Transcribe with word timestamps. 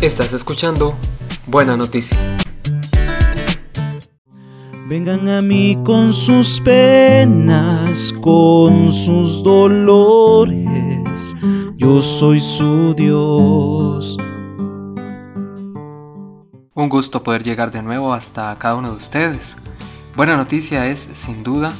Estás 0.00 0.32
escuchando 0.32 0.94
Buena 1.46 1.76
Noticia. 1.76 2.16
Vengan 4.88 5.28
a 5.28 5.42
mí 5.42 5.76
con 5.84 6.14
sus 6.14 6.58
penas, 6.62 8.14
con 8.22 8.92
sus 8.92 9.42
dolores, 9.42 11.36
yo 11.76 12.00
soy 12.00 12.40
su 12.40 12.94
Dios. 12.94 14.16
Un 16.72 16.88
gusto 16.88 17.22
poder 17.22 17.42
llegar 17.42 17.70
de 17.70 17.82
nuevo 17.82 18.14
hasta 18.14 18.56
cada 18.56 18.76
uno 18.76 18.92
de 18.92 18.96
ustedes. 18.96 19.54
Buena 20.16 20.34
noticia 20.38 20.86
es, 20.86 21.10
sin 21.12 21.42
duda, 21.42 21.74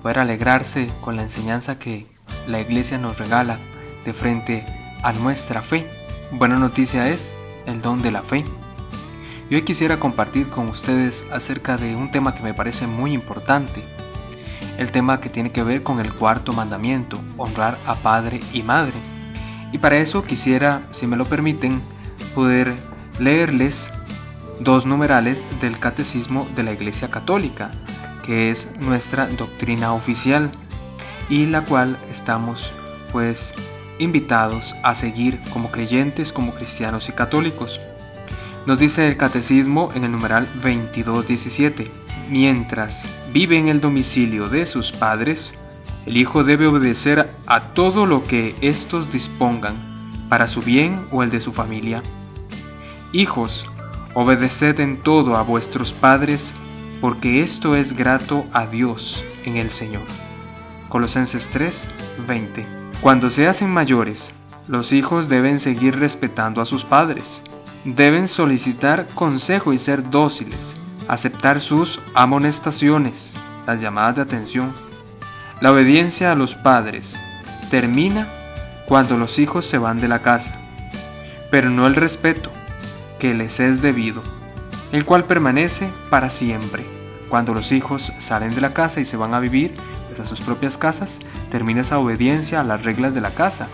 poder 0.00 0.20
alegrarse 0.20 0.90
con 1.02 1.16
la 1.16 1.24
enseñanza 1.24 1.78
que 1.78 2.06
la 2.48 2.58
iglesia 2.58 2.96
nos 2.96 3.18
regala 3.18 3.58
de 4.06 4.14
frente 4.14 4.64
a 5.02 5.12
nuestra 5.12 5.60
fe. 5.60 5.86
Buena 6.32 6.56
noticia 6.56 7.10
es 7.10 7.35
el 7.66 7.82
don 7.82 8.02
de 8.02 8.10
la 8.10 8.22
fe. 8.22 8.44
Y 9.48 9.54
hoy 9.54 9.62
quisiera 9.62 9.98
compartir 9.98 10.48
con 10.48 10.68
ustedes 10.68 11.24
acerca 11.30 11.76
de 11.76 11.94
un 11.94 12.10
tema 12.10 12.34
que 12.34 12.42
me 12.42 12.54
parece 12.54 12.86
muy 12.86 13.12
importante. 13.12 13.82
El 14.78 14.90
tema 14.90 15.20
que 15.20 15.28
tiene 15.28 15.52
que 15.52 15.62
ver 15.62 15.82
con 15.82 16.00
el 16.00 16.12
cuarto 16.12 16.52
mandamiento, 16.52 17.18
honrar 17.36 17.78
a 17.86 17.94
padre 17.94 18.40
y 18.52 18.62
madre. 18.62 18.98
Y 19.72 19.78
para 19.78 19.96
eso 19.96 20.24
quisiera, 20.24 20.82
si 20.90 21.06
me 21.06 21.16
lo 21.16 21.24
permiten, 21.24 21.80
poder 22.34 22.76
leerles 23.18 23.90
dos 24.60 24.86
numerales 24.86 25.44
del 25.60 25.78
Catecismo 25.78 26.46
de 26.56 26.62
la 26.62 26.72
Iglesia 26.72 27.08
Católica, 27.08 27.70
que 28.24 28.50
es 28.50 28.66
nuestra 28.80 29.26
doctrina 29.26 29.92
oficial 29.92 30.50
y 31.28 31.46
la 31.46 31.62
cual 31.64 31.98
estamos 32.10 32.72
pues 33.12 33.52
invitados 33.98 34.74
a 34.82 34.94
seguir 34.94 35.40
como 35.52 35.70
creyentes, 35.70 36.32
como 36.32 36.54
cristianos 36.54 37.08
y 37.08 37.12
católicos. 37.12 37.80
Nos 38.66 38.78
dice 38.78 39.06
el 39.06 39.16
catecismo 39.16 39.90
en 39.94 40.04
el 40.04 40.12
numeral 40.12 40.46
2217, 40.54 41.90
mientras 42.28 43.04
vive 43.32 43.58
en 43.58 43.68
el 43.68 43.80
domicilio 43.80 44.48
de 44.48 44.66
sus 44.66 44.92
padres, 44.92 45.54
el 46.06 46.16
hijo 46.16 46.44
debe 46.44 46.66
obedecer 46.66 47.30
a 47.46 47.60
todo 47.60 48.06
lo 48.06 48.24
que 48.24 48.54
éstos 48.60 49.12
dispongan 49.12 49.74
para 50.28 50.48
su 50.48 50.62
bien 50.62 51.06
o 51.10 51.22
el 51.22 51.30
de 51.30 51.40
su 51.40 51.52
familia. 51.52 52.02
Hijos, 53.12 53.66
obedeced 54.14 54.80
en 54.80 54.96
todo 54.98 55.36
a 55.36 55.42
vuestros 55.42 55.92
padres, 55.92 56.52
porque 57.00 57.42
esto 57.42 57.76
es 57.76 57.96
grato 57.96 58.46
a 58.52 58.66
Dios 58.66 59.24
en 59.44 59.56
el 59.56 59.70
Señor. 59.70 60.04
Colosenses 60.88 61.48
3, 61.52 61.88
20. 62.26 62.85
Cuando 63.00 63.30
se 63.30 63.46
hacen 63.46 63.70
mayores, 63.70 64.32
los 64.68 64.92
hijos 64.92 65.28
deben 65.28 65.60
seguir 65.60 65.98
respetando 65.98 66.60
a 66.60 66.66
sus 66.66 66.84
padres 66.84 67.42
deben 67.94 68.26
solicitar 68.26 69.06
consejo 69.14 69.72
y 69.72 69.78
ser 69.78 70.10
dóciles, 70.10 70.74
aceptar 71.06 71.60
sus 71.60 72.00
amonestaciones, 72.14 73.32
las 73.66 73.80
llamadas 73.80 74.16
de 74.16 74.22
atención. 74.22 74.72
La 75.60 75.70
obediencia 75.70 76.32
a 76.32 76.34
los 76.34 76.56
padres 76.56 77.14
termina 77.70 78.26
cuando 78.86 79.16
los 79.16 79.38
hijos 79.38 79.66
se 79.66 79.78
van 79.78 80.00
de 80.00 80.08
la 80.08 80.18
casa, 80.18 80.56
pero 81.50 81.70
no 81.70 81.86
el 81.86 81.94
respeto 81.94 82.50
que 83.20 83.34
les 83.34 83.60
es 83.60 83.82
debido, 83.82 84.22
el 84.90 85.04
cual 85.04 85.24
permanece 85.24 85.88
para 86.10 86.30
siempre. 86.30 86.84
Cuando 87.28 87.54
los 87.54 87.70
hijos 87.70 88.12
salen 88.18 88.54
de 88.54 88.60
la 88.60 88.74
casa 88.74 89.00
y 89.00 89.04
se 89.04 89.16
van 89.16 89.32
a 89.32 89.40
vivir 89.40 89.74
a 90.20 90.24
sus 90.24 90.40
propias 90.40 90.76
casas, 90.76 91.18
termina 91.50 91.82
esa 91.82 91.98
obediencia 91.98 92.60
a 92.60 92.64
las 92.64 92.82
reglas 92.82 93.14
de 93.14 93.20
la 93.20 93.30
casa, 93.30 93.68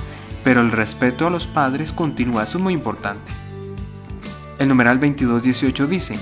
pero 0.45 0.61
el 0.61 0.73
respeto 0.73 1.27
a 1.27 1.31
los 1.31 1.47
padres 1.47 1.93
continúa, 1.93 2.45
eso 2.45 2.59
es 2.59 2.65
muy 2.65 2.75
importante. 2.75 3.33
El 4.59 4.69
numeral 4.69 5.01
2218 5.01 5.87
dice, 5.87 6.15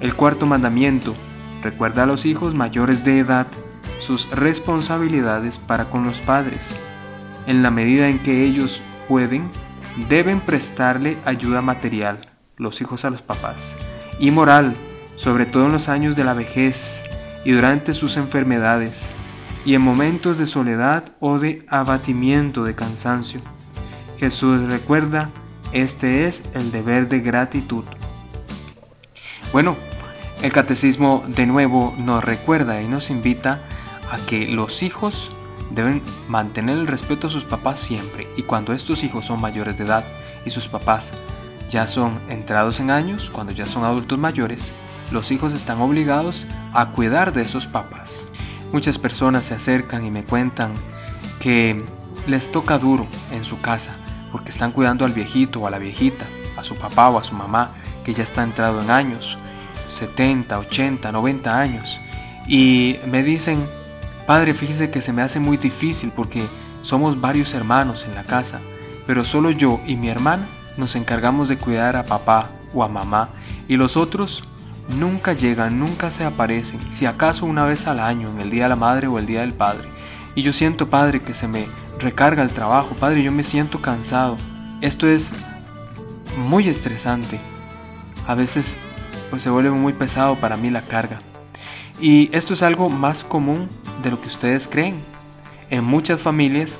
el 0.00 0.14
cuarto 0.14 0.46
mandamiento 0.46 1.14
recuerda 1.62 2.04
a 2.04 2.06
los 2.06 2.24
hijos 2.24 2.54
mayores 2.54 3.04
de 3.04 3.18
edad 3.18 3.46
sus 4.00 4.28
responsabilidades 4.30 5.58
para 5.58 5.84
con 5.84 6.04
los 6.04 6.18
padres. 6.20 6.60
En 7.46 7.62
la 7.62 7.70
medida 7.70 8.08
en 8.08 8.18
que 8.18 8.44
ellos 8.44 8.80
pueden, 9.08 9.50
deben 10.08 10.40
prestarle 10.40 11.16
ayuda 11.24 11.62
material, 11.62 12.30
los 12.56 12.80
hijos 12.80 13.04
a 13.04 13.10
los 13.10 13.22
papás, 13.22 13.56
y 14.18 14.30
moral, 14.30 14.74
sobre 15.16 15.46
todo 15.46 15.66
en 15.66 15.72
los 15.72 15.88
años 15.88 16.16
de 16.16 16.24
la 16.24 16.34
vejez 16.34 17.02
y 17.44 17.52
durante 17.52 17.92
sus 17.92 18.16
enfermedades, 18.16 19.06
y 19.64 19.74
en 19.74 19.82
momentos 19.82 20.38
de 20.38 20.46
soledad 20.46 21.12
o 21.20 21.38
de 21.38 21.64
abatimiento 21.68 22.64
de 22.64 22.74
cansancio. 22.74 23.40
Jesús 24.18 24.70
recuerda 24.70 25.30
este 25.72 26.26
es 26.26 26.42
el 26.54 26.72
deber 26.72 27.08
de 27.08 27.20
gratitud. 27.20 27.84
Bueno, 29.52 29.76
el 30.42 30.52
catecismo 30.52 31.24
de 31.28 31.46
nuevo 31.46 31.94
nos 31.98 32.24
recuerda 32.24 32.82
y 32.82 32.88
nos 32.88 33.10
invita 33.10 33.60
a 34.10 34.18
que 34.18 34.48
los 34.48 34.82
hijos 34.82 35.30
deben 35.70 36.02
mantener 36.28 36.78
el 36.78 36.86
respeto 36.86 37.28
a 37.28 37.30
sus 37.30 37.44
papás 37.44 37.80
siempre 37.80 38.26
y 38.36 38.42
cuando 38.42 38.72
estos 38.72 39.04
hijos 39.04 39.26
son 39.26 39.40
mayores 39.40 39.78
de 39.78 39.84
edad 39.84 40.04
y 40.44 40.50
sus 40.50 40.66
papás 40.66 41.10
ya 41.70 41.86
son 41.86 42.20
entrados 42.28 42.80
en 42.80 42.90
años, 42.90 43.30
cuando 43.32 43.52
ya 43.52 43.64
son 43.64 43.84
adultos 43.84 44.18
mayores, 44.18 44.72
los 45.12 45.30
hijos 45.30 45.52
están 45.52 45.80
obligados 45.80 46.44
a 46.72 46.86
cuidar 46.86 47.32
de 47.32 47.42
esos 47.42 47.66
papás. 47.66 48.29
Muchas 48.72 48.98
personas 48.98 49.46
se 49.46 49.54
acercan 49.54 50.06
y 50.06 50.10
me 50.10 50.24
cuentan 50.24 50.72
que 51.40 51.82
les 52.26 52.50
toca 52.52 52.78
duro 52.78 53.06
en 53.32 53.44
su 53.44 53.60
casa 53.60 53.90
porque 54.30 54.50
están 54.50 54.70
cuidando 54.70 55.04
al 55.04 55.12
viejito 55.12 55.60
o 55.60 55.66
a 55.66 55.70
la 55.70 55.78
viejita, 55.78 56.24
a 56.56 56.62
su 56.62 56.76
papá 56.76 57.08
o 57.10 57.18
a 57.18 57.24
su 57.24 57.34
mamá, 57.34 57.72
que 58.04 58.14
ya 58.14 58.22
está 58.22 58.42
entrado 58.42 58.80
en 58.80 58.90
años, 58.90 59.38
70, 59.88 60.58
80, 60.58 61.10
90 61.10 61.60
años. 61.60 61.98
Y 62.46 62.96
me 63.06 63.22
dicen, 63.22 63.66
padre, 64.26 64.54
fíjese 64.54 64.90
que 64.90 65.02
se 65.02 65.12
me 65.12 65.22
hace 65.22 65.40
muy 65.40 65.56
difícil 65.56 66.12
porque 66.14 66.42
somos 66.82 67.20
varios 67.20 67.54
hermanos 67.54 68.04
en 68.08 68.14
la 68.14 68.24
casa, 68.24 68.60
pero 69.06 69.24
solo 69.24 69.50
yo 69.50 69.80
y 69.86 69.96
mi 69.96 70.08
hermana 70.08 70.46
nos 70.76 70.94
encargamos 70.94 71.48
de 71.48 71.58
cuidar 71.58 71.96
a 71.96 72.04
papá 72.04 72.50
o 72.72 72.84
a 72.84 72.88
mamá 72.88 73.28
y 73.68 73.76
los 73.76 73.96
otros 73.96 74.44
nunca 74.88 75.32
llegan, 75.32 75.78
nunca 75.78 76.10
se 76.10 76.24
aparecen, 76.24 76.80
si 76.82 77.06
acaso 77.06 77.46
una 77.46 77.64
vez 77.64 77.86
al 77.86 78.00
año, 78.00 78.30
en 78.30 78.40
el 78.40 78.50
Día 78.50 78.64
de 78.64 78.70
la 78.70 78.76
Madre 78.76 79.06
o 79.06 79.18
el 79.18 79.26
Día 79.26 79.40
del 79.40 79.52
Padre. 79.52 79.88
Y 80.34 80.42
yo 80.42 80.52
siento, 80.52 80.90
Padre, 80.90 81.22
que 81.22 81.34
se 81.34 81.48
me 81.48 81.66
recarga 81.98 82.42
el 82.42 82.50
trabajo. 82.50 82.94
Padre, 82.94 83.22
yo 83.22 83.32
me 83.32 83.44
siento 83.44 83.80
cansado. 83.80 84.36
Esto 84.80 85.06
es 85.06 85.32
muy 86.46 86.68
estresante. 86.68 87.38
A 88.26 88.34
veces 88.34 88.76
pues 89.30 89.42
se 89.42 89.50
vuelve 89.50 89.70
muy 89.70 89.92
pesado 89.92 90.36
para 90.36 90.56
mí 90.56 90.70
la 90.70 90.82
carga. 90.82 91.18
Y 92.00 92.34
esto 92.34 92.54
es 92.54 92.62
algo 92.62 92.88
más 92.88 93.22
común 93.22 93.68
de 94.02 94.10
lo 94.10 94.18
que 94.18 94.28
ustedes 94.28 94.66
creen. 94.68 95.02
En 95.68 95.84
muchas 95.84 96.20
familias 96.20 96.78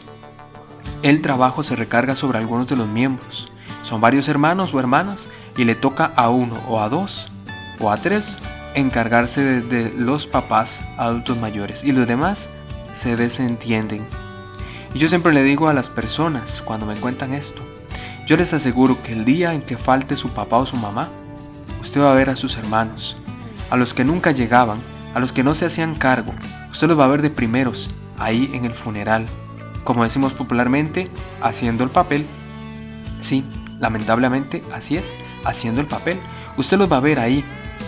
el 1.03 1.23
trabajo 1.23 1.63
se 1.63 1.77
recarga 1.77 2.17
sobre 2.17 2.39
algunos 2.39 2.67
de 2.67 2.77
los 2.77 2.89
miembros. 2.89 3.51
Son 3.85 4.01
varios 4.01 4.29
hermanos 4.29 4.75
o 4.75 4.81
hermanas 4.81 5.29
y 5.57 5.65
le 5.65 5.75
toca 5.75 6.13
a 6.17 6.29
uno 6.31 6.57
o 6.69 6.81
a 6.81 6.89
dos 6.89 7.29
o 7.81 7.91
a 7.91 7.97
tres 7.97 8.37
encargarse 8.75 9.63
de, 9.63 9.93
los 9.97 10.27
papás 10.27 10.81
adultos 10.97 11.39
mayores 11.39 11.83
y 11.83 11.93
los 11.93 12.07
demás 12.07 12.49
se 12.95 13.17
desentienden. 13.17 14.07
Y 14.95 14.99
yo 14.99 15.09
siempre 15.09 15.33
le 15.33 15.43
digo 15.43 15.69
a 15.69 15.73
las 15.73 15.89
personas 15.89 16.63
cuando 16.65 16.87
me 16.87 16.97
cuentan 16.97 17.33
esto, 17.33 17.63
yo 18.27 18.37
les 18.37 18.53
aseguro 18.53 19.03
que 19.03 19.13
el 19.13 19.25
día 19.25 19.55
en 19.55 19.63
que 19.63 19.77
falte 19.77 20.17
su 20.17 20.29
papá 20.29 20.59
o 20.59 20.67
su 20.67 20.77
mamá, 20.77 21.09
usted 21.83 22.01
va 22.01 22.13
a 22.13 22.15
ver 22.15 22.31
a 22.31 22.37
sus 22.37 22.57
hermanos, 22.57 23.21
a 23.71 23.77
los 23.77 23.95
que 23.95 24.05
nunca 24.05 24.31
llegaban, 24.31 24.81
a 25.15 25.21
los 25.21 25.33
que 25.33 25.43
no 25.43 25.55
se 25.55 25.67
hacían 25.67 25.95
cargo, 25.95 26.33
usted 26.71 26.87
los 26.87 26.99
va 26.99 27.05
a 27.05 27.09
ver 27.09 27.23
de 27.23 27.31
primeros, 27.31 27.91
ahí 28.19 28.51
en 28.55 28.65
el 28.65 28.75
funeral, 28.75 29.27
como 29.85 30.05
decimos 30.05 30.33
popularmente, 30.33 31.09
haciendo 31.41 31.83
el 31.85 31.91
papel. 31.91 32.25
Sí, 33.23 33.45
lamentablemente 33.81 34.63
así 34.73 34.97
es, 34.97 35.15
haciendo 35.45 35.81
el 35.81 35.87
papel. 35.87 36.19
Usted 36.57 36.79
los 36.79 36.93
va 36.93 36.99
a 36.99 37.01
ver 37.01 37.19
ahí, 37.19 37.45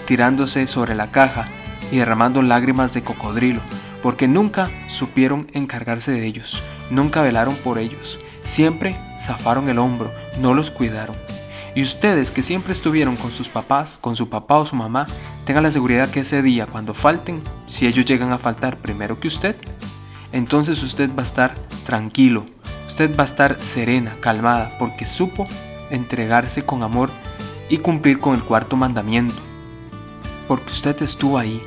tirándose 0.07 0.67
sobre 0.67 0.95
la 0.95 1.11
caja 1.11 1.49
y 1.91 1.97
derramando 1.97 2.43
lágrimas 2.43 2.93
de 2.93 3.03
cocodrilo, 3.03 3.61
porque 4.03 4.29
nunca 4.29 4.69
supieron 4.89 5.49
encargarse 5.53 6.13
de 6.13 6.27
ellos, 6.27 6.63
nunca 6.91 7.23
velaron 7.23 7.55
por 7.57 7.79
ellos, 7.79 8.19
siempre 8.45 8.97
zafaron 9.21 9.69
el 9.69 9.79
hombro, 9.79 10.13
no 10.41 10.55
los 10.55 10.71
cuidaron. 10.71 11.17
Y 11.75 11.83
ustedes 11.83 12.31
que 12.31 12.43
siempre 12.43 12.73
estuvieron 12.73 13.17
con 13.17 13.31
sus 13.31 13.49
papás, 13.49 13.97
con 14.01 14.17
su 14.17 14.29
papá 14.29 14.59
o 14.59 14.67
su 14.67 14.77
mamá, 14.77 15.07
tengan 15.47 15.63
la 15.63 15.73
seguridad 15.73 16.11
que 16.11 16.21
ese 16.21 16.43
día 16.43 16.67
cuando 16.67 16.93
falten, 16.93 17.43
si 17.67 17.87
ellos 17.87 18.05
llegan 18.05 18.33
a 18.33 18.39
faltar 18.39 18.77
primero 18.77 19.19
que 19.19 19.29
usted, 19.29 19.57
entonces 20.33 20.83
usted 20.83 21.11
va 21.17 21.23
a 21.23 21.27
estar 21.27 21.55
tranquilo, 21.87 22.45
usted 22.89 23.17
va 23.17 23.23
a 23.23 23.27
estar 23.27 23.63
serena, 23.63 24.17
calmada, 24.21 24.71
porque 24.79 25.07
supo 25.07 25.47
entregarse 25.91 26.63
con 26.65 26.83
amor 26.83 27.11
y 27.71 27.79
cumplir 27.79 28.19
con 28.19 28.35
el 28.35 28.43
cuarto 28.43 28.77
mandamiento, 28.77 29.41
porque 30.47 30.71
usted 30.71 31.01
estuvo 31.03 31.39
ahí, 31.39 31.63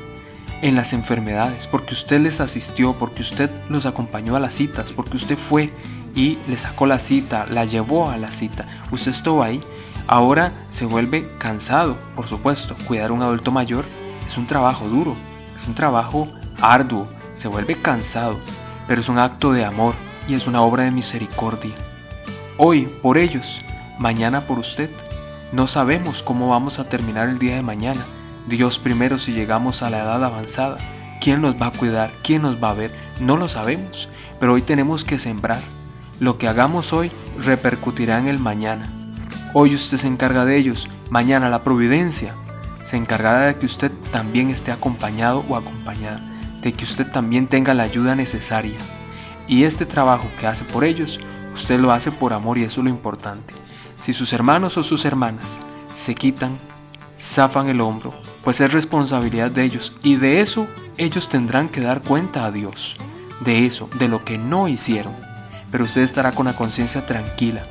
en 0.62 0.74
las 0.74 0.92
enfermedades, 0.92 1.66
porque 1.66 1.94
usted 1.94 2.20
les 2.20 2.40
asistió, 2.40 2.94
porque 2.94 3.22
usted 3.22 3.50
los 3.68 3.86
acompañó 3.86 4.36
a 4.36 4.40
las 4.40 4.54
citas, 4.54 4.90
porque 4.90 5.16
usted 5.16 5.36
fue 5.36 5.70
y 6.14 6.38
le 6.48 6.56
sacó 6.56 6.86
la 6.86 6.98
cita, 6.98 7.46
la 7.50 7.64
llevó 7.64 8.08
a 8.08 8.16
la 8.16 8.32
cita, 8.32 8.66
usted 8.90 9.10
estuvo 9.10 9.42
ahí. 9.42 9.60
Ahora 10.08 10.52
se 10.70 10.86
vuelve 10.86 11.26
cansado, 11.38 11.96
por 12.14 12.28
supuesto. 12.28 12.76
Cuidar 12.86 13.10
a 13.10 13.12
un 13.12 13.22
adulto 13.22 13.50
mayor 13.50 13.84
es 14.26 14.36
un 14.36 14.46
trabajo 14.46 14.88
duro, 14.88 15.16
es 15.60 15.68
un 15.68 15.74
trabajo 15.74 16.26
arduo, 16.60 17.06
se 17.36 17.48
vuelve 17.48 17.74
cansado, 17.80 18.38
pero 18.86 19.00
es 19.00 19.08
un 19.08 19.18
acto 19.18 19.52
de 19.52 19.64
amor 19.64 19.94
y 20.28 20.34
es 20.34 20.46
una 20.46 20.62
obra 20.62 20.84
de 20.84 20.90
misericordia. 20.92 21.74
Hoy 22.56 22.86
por 23.02 23.18
ellos, 23.18 23.60
mañana 23.98 24.42
por 24.42 24.58
usted. 24.58 24.90
No 25.52 25.68
sabemos 25.68 26.22
cómo 26.22 26.48
vamos 26.48 26.78
a 26.78 26.84
terminar 26.84 27.28
el 27.28 27.38
día 27.38 27.56
de 27.56 27.62
mañana. 27.62 28.04
Dios 28.48 28.78
primero 28.78 29.18
si 29.18 29.32
llegamos 29.32 29.82
a 29.82 29.90
la 29.90 29.98
edad 29.98 30.24
avanzada. 30.24 30.78
¿Quién 31.20 31.40
nos 31.40 31.60
va 31.60 31.66
a 31.66 31.72
cuidar? 31.72 32.12
¿Quién 32.22 32.42
nos 32.42 32.62
va 32.62 32.70
a 32.70 32.74
ver? 32.74 32.94
No 33.20 33.36
lo 33.36 33.48
sabemos, 33.48 34.08
pero 34.38 34.52
hoy 34.52 34.62
tenemos 34.62 35.04
que 35.04 35.18
sembrar. 35.18 35.60
Lo 36.20 36.38
que 36.38 36.48
hagamos 36.48 36.92
hoy 36.92 37.10
repercutirá 37.38 38.18
en 38.18 38.28
el 38.28 38.38
mañana. 38.38 38.90
Hoy 39.52 39.74
usted 39.74 39.98
se 39.98 40.06
encarga 40.06 40.44
de 40.44 40.56
ellos, 40.56 40.88
mañana 41.10 41.48
la 41.48 41.64
providencia 41.64 42.34
se 42.88 42.96
encargará 42.96 43.46
de 43.46 43.56
que 43.56 43.66
usted 43.66 43.90
también 44.12 44.50
esté 44.50 44.70
acompañado 44.70 45.44
o 45.48 45.56
acompañada, 45.56 46.20
de 46.62 46.72
que 46.72 46.84
usted 46.84 47.10
también 47.10 47.48
tenga 47.48 47.74
la 47.74 47.82
ayuda 47.82 48.14
necesaria. 48.14 48.78
Y 49.48 49.64
este 49.64 49.86
trabajo 49.86 50.28
que 50.38 50.46
hace 50.46 50.64
por 50.64 50.84
ellos, 50.84 51.18
usted 51.54 51.80
lo 51.80 51.90
hace 51.90 52.12
por 52.12 52.32
amor 52.32 52.58
y 52.58 52.62
eso 52.62 52.80
es 52.80 52.84
lo 52.84 52.90
importante. 52.90 53.54
Si 54.04 54.12
sus 54.12 54.32
hermanos 54.32 54.76
o 54.76 54.84
sus 54.84 55.04
hermanas 55.04 55.58
se 55.94 56.14
quitan, 56.14 56.58
zafan 57.18 57.68
el 57.68 57.80
hombro, 57.80 58.14
pues 58.46 58.60
es 58.60 58.72
responsabilidad 58.72 59.50
de 59.50 59.64
ellos 59.64 59.92
y 60.04 60.14
de 60.14 60.40
eso 60.40 60.68
ellos 60.98 61.28
tendrán 61.28 61.68
que 61.68 61.80
dar 61.80 62.00
cuenta 62.00 62.46
a 62.46 62.52
Dios, 62.52 62.94
de 63.40 63.66
eso, 63.66 63.90
de 63.98 64.06
lo 64.06 64.22
que 64.22 64.38
no 64.38 64.68
hicieron. 64.68 65.16
Pero 65.72 65.82
usted 65.82 66.02
estará 66.02 66.30
con 66.30 66.46
la 66.46 66.52
conciencia 66.52 67.04
tranquila 67.04 67.64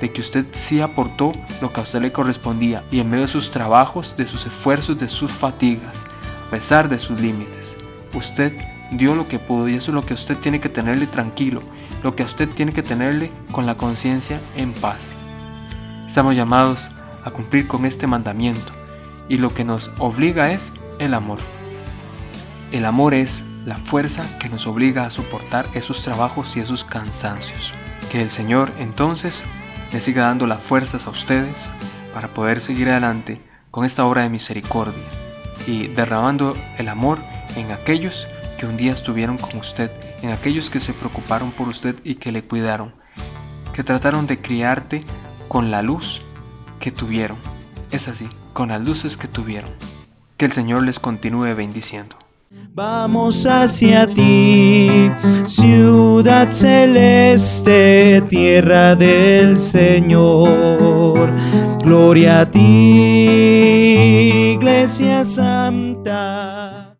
de 0.00 0.10
que 0.10 0.22
usted 0.22 0.46
sí 0.54 0.80
aportó 0.80 1.32
lo 1.60 1.70
que 1.70 1.80
a 1.80 1.82
usted 1.82 2.00
le 2.00 2.12
correspondía 2.12 2.82
y 2.90 3.00
en 3.00 3.10
medio 3.10 3.26
de 3.26 3.30
sus 3.30 3.50
trabajos, 3.50 4.16
de 4.16 4.26
sus 4.26 4.46
esfuerzos, 4.46 4.98
de 4.98 5.10
sus 5.10 5.30
fatigas, 5.30 5.98
a 6.46 6.50
pesar 6.50 6.88
de 6.88 6.98
sus 6.98 7.20
límites, 7.20 7.76
usted 8.14 8.54
dio 8.92 9.14
lo 9.14 9.28
que 9.28 9.38
pudo 9.38 9.68
y 9.68 9.74
eso 9.74 9.90
es 9.90 9.94
lo 9.94 10.02
que 10.02 10.14
usted 10.14 10.38
tiene 10.38 10.62
que 10.62 10.70
tenerle 10.70 11.06
tranquilo, 11.08 11.60
lo 12.02 12.16
que 12.16 12.22
usted 12.22 12.48
tiene 12.48 12.72
que 12.72 12.82
tenerle 12.82 13.30
con 13.50 13.66
la 13.66 13.74
conciencia 13.74 14.40
en 14.56 14.72
paz. 14.72 15.14
Estamos 16.08 16.34
llamados 16.34 16.88
a 17.22 17.30
cumplir 17.30 17.68
con 17.68 17.84
este 17.84 18.06
mandamiento 18.06 18.81
y 19.32 19.38
lo 19.38 19.48
que 19.48 19.64
nos 19.64 19.90
obliga 19.98 20.52
es 20.52 20.70
el 20.98 21.14
amor. 21.14 21.38
El 22.70 22.84
amor 22.84 23.14
es 23.14 23.42
la 23.64 23.76
fuerza 23.76 24.24
que 24.38 24.50
nos 24.50 24.66
obliga 24.66 25.06
a 25.06 25.10
soportar 25.10 25.66
esos 25.72 26.02
trabajos 26.02 26.54
y 26.54 26.60
esos 26.60 26.84
cansancios. 26.84 27.72
Que 28.10 28.20
el 28.20 28.30
Señor 28.30 28.70
entonces 28.78 29.42
le 29.90 30.02
siga 30.02 30.24
dando 30.24 30.46
las 30.46 30.60
fuerzas 30.60 31.06
a 31.06 31.10
ustedes 31.10 31.70
para 32.12 32.28
poder 32.28 32.60
seguir 32.60 32.90
adelante 32.90 33.40
con 33.70 33.86
esta 33.86 34.04
obra 34.04 34.20
de 34.20 34.28
misericordia 34.28 35.02
y 35.66 35.86
derramando 35.86 36.52
el 36.76 36.90
amor 36.90 37.18
en 37.56 37.72
aquellos 37.72 38.26
que 38.58 38.66
un 38.66 38.76
día 38.76 38.92
estuvieron 38.92 39.38
con 39.38 39.56
usted, 39.56 39.90
en 40.20 40.28
aquellos 40.28 40.68
que 40.68 40.80
se 40.80 40.92
preocuparon 40.92 41.52
por 41.52 41.68
usted 41.68 41.96
y 42.04 42.16
que 42.16 42.32
le 42.32 42.44
cuidaron, 42.44 42.92
que 43.72 43.82
trataron 43.82 44.26
de 44.26 44.42
criarte 44.42 45.04
con 45.48 45.70
la 45.70 45.80
luz 45.80 46.20
que 46.80 46.92
tuvieron. 46.92 47.38
Es 47.92 48.08
así, 48.08 48.28
con 48.52 48.68
las 48.68 48.80
luces 48.80 49.16
que 49.16 49.28
tuvieron. 49.28 49.70
Que 50.36 50.46
el 50.46 50.52
Señor 50.52 50.84
les 50.84 50.98
continúe 50.98 51.54
bendiciendo. 51.54 52.16
Vamos 52.74 53.46
hacia 53.46 54.06
ti, 54.06 55.10
ciudad 55.46 56.50
celeste, 56.50 58.22
tierra 58.28 58.94
del 58.94 59.58
Señor. 59.58 61.30
Gloria 61.84 62.40
a 62.40 62.50
ti, 62.50 62.60
iglesia 64.54 65.24
santa. 65.24 66.71